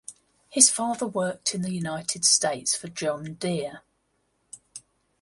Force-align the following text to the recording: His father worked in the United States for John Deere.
His 0.49 0.67
father 0.71 1.05
worked 1.05 1.53
in 1.53 1.61
the 1.61 1.69
United 1.71 2.25
States 2.25 2.75
for 2.75 2.87
John 2.87 3.35
Deere. 3.35 3.83